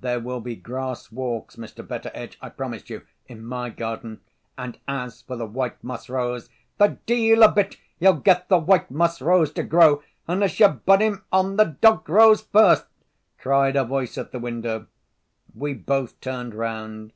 There 0.00 0.18
will 0.18 0.40
be 0.40 0.56
grass 0.56 1.12
walks, 1.12 1.54
Mr. 1.54 1.86
Betteredge, 1.86 2.36
I 2.40 2.48
promise 2.48 2.90
you, 2.90 3.02
in 3.28 3.44
my 3.44 3.70
garden. 3.70 4.20
And 4.58 4.76
as 4.88 5.22
for 5.22 5.36
the 5.36 5.46
white 5.46 5.84
moss 5.84 6.08
rose——" 6.08 6.48
"The 6.78 6.98
de'il 7.06 7.44
a 7.44 7.52
bit 7.52 7.76
ye'll 8.00 8.14
get 8.14 8.48
the 8.48 8.58
white 8.58 8.90
moss 8.90 9.20
rose 9.22 9.52
to 9.52 9.62
grow, 9.62 10.02
unless 10.26 10.58
you 10.58 10.66
bud 10.66 11.02
him 11.02 11.24
on 11.30 11.54
the 11.54 11.66
dogue 11.66 12.08
rose 12.08 12.40
first," 12.42 12.86
cried 13.38 13.76
a 13.76 13.84
voice 13.84 14.18
at 14.18 14.32
the 14.32 14.40
window. 14.40 14.88
We 15.54 15.74
both 15.74 16.20
turned 16.20 16.52
round. 16.56 17.12